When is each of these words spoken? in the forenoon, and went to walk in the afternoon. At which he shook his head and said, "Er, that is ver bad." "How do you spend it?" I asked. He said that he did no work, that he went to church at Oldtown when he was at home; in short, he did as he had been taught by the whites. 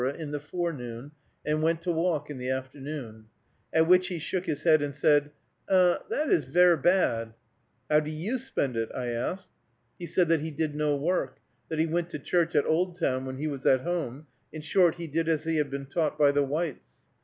in 0.15 0.31
the 0.31 0.39
forenoon, 0.39 1.11
and 1.45 1.61
went 1.61 1.79
to 1.79 1.91
walk 1.91 2.27
in 2.31 2.39
the 2.39 2.49
afternoon. 2.49 3.25
At 3.71 3.85
which 3.87 4.07
he 4.07 4.17
shook 4.17 4.47
his 4.47 4.63
head 4.63 4.81
and 4.81 4.95
said, 4.95 5.29
"Er, 5.69 5.99
that 6.09 6.27
is 6.27 6.45
ver 6.45 6.75
bad." 6.75 7.35
"How 7.87 7.99
do 7.99 8.09
you 8.09 8.39
spend 8.39 8.75
it?" 8.75 8.89
I 8.95 9.09
asked. 9.09 9.51
He 9.99 10.07
said 10.07 10.27
that 10.29 10.41
he 10.41 10.49
did 10.49 10.73
no 10.73 10.95
work, 10.95 11.37
that 11.69 11.77
he 11.77 11.85
went 11.85 12.09
to 12.09 12.17
church 12.17 12.55
at 12.55 12.65
Oldtown 12.65 13.25
when 13.25 13.37
he 13.37 13.45
was 13.47 13.63
at 13.67 13.81
home; 13.81 14.25
in 14.51 14.61
short, 14.61 14.95
he 14.95 15.05
did 15.05 15.29
as 15.29 15.43
he 15.43 15.57
had 15.57 15.69
been 15.69 15.85
taught 15.85 16.17
by 16.17 16.31
the 16.31 16.43
whites. 16.43 17.03